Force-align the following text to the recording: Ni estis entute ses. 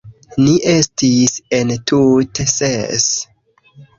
Ni 0.45 0.53
estis 0.71 1.35
entute 1.59 2.47
ses. 2.53 3.05